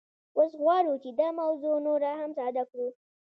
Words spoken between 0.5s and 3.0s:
غواړو چې دا موضوع نوره هم ساده کړو